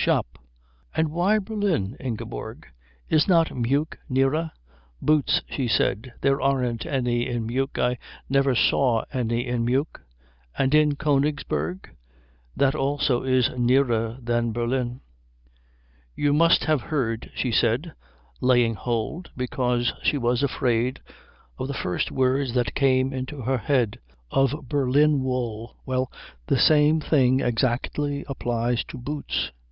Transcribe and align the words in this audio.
Shop." 0.00 0.38
"And 0.94 1.08
why 1.08 1.40
Berlin, 1.40 1.96
Ingeborg? 1.98 2.68
Is 3.08 3.26
not 3.26 3.50
Meuk 3.52 3.98
nearer?" 4.08 4.52
"Boots," 5.02 5.42
she 5.50 5.66
said. 5.66 6.12
"There 6.20 6.40
aren't 6.40 6.86
any 6.86 7.26
in 7.26 7.46
Meuk. 7.48 7.76
I 7.80 7.98
never 8.30 8.54
saw 8.54 9.02
any 9.12 9.44
in 9.44 9.64
Meuk." 9.64 10.00
"And 10.56 10.72
in 10.72 10.92
Königsberg? 10.92 11.86
That 12.54 12.76
also 12.76 13.24
is 13.24 13.50
nearer 13.58 14.18
than 14.22 14.52
Berlin." 14.52 15.00
"You 16.14 16.32
must 16.32 16.62
have 16.66 16.82
heard," 16.92 17.32
she 17.34 17.50
said, 17.50 17.92
laying 18.40 18.74
hold, 18.74 19.32
because 19.36 19.92
she 20.04 20.16
was 20.16 20.44
afraid, 20.44 21.00
of 21.58 21.66
the 21.66 21.74
first 21.74 22.12
words 22.12 22.54
that 22.54 22.76
came 22.76 23.12
into 23.12 23.40
her 23.40 23.58
head, 23.58 23.98
"of 24.30 24.66
Berlin 24.68 25.24
wool. 25.24 25.74
Well, 25.84 26.08
the 26.46 26.56
same 26.56 27.00
thing 27.00 27.40
exactly 27.40 28.24
applies 28.28 28.84
to 28.84 28.96
boots." 28.96 29.50